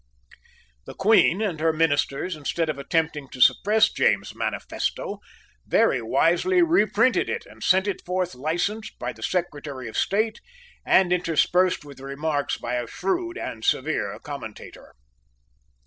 The 0.85 0.95
Queen 0.95 1.41
and 1.43 1.59
her 1.59 1.71
ministers, 1.71 2.35
instead 2.35 2.69
of 2.69 2.79
attempting 2.79 3.29
to 3.33 3.39
suppress 3.39 3.91
James's 3.91 4.33
manifesto, 4.35 5.19
very 5.67 6.01
wisely 6.01 6.63
reprinted 6.63 7.29
it, 7.29 7.45
and 7.45 7.63
sent 7.63 7.87
it 7.87 8.01
forth 8.03 8.33
licensed 8.33 8.97
by 8.97 9.13
the 9.13 9.21
Secretary 9.21 9.87
of 9.87 9.95
State, 9.95 10.41
and 10.83 11.13
interspersed 11.13 11.85
with 11.85 11.99
remarks 11.99 12.57
by 12.57 12.77
a 12.77 12.87
shrewd 12.87 13.37
and 13.37 13.63
severe 13.63 14.17
commentator. 14.23 14.95